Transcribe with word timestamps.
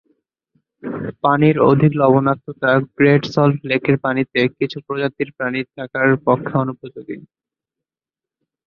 পানির 1.23 1.57
অধিক 1.69 1.91
লবণাক্ততা 2.01 2.69
great 2.95 3.23
salt 3.33 3.57
লেকের 3.69 3.97
পানিতে 4.03 4.39
কিছু 4.57 4.77
প্রজাতির 4.87 5.29
প্রাণীর 5.37 5.67
থাকার 5.77 6.09
পক্ষে 6.27 6.53
অনুপযোগী। 6.63 7.17